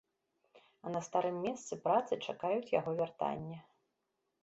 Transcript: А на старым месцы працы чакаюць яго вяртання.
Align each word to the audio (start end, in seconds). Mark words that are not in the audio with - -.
А 0.85 0.93
на 0.95 1.01
старым 1.09 1.37
месцы 1.45 1.73
працы 1.85 2.13
чакаюць 2.25 2.73
яго 2.79 2.91
вяртання. 3.05 3.59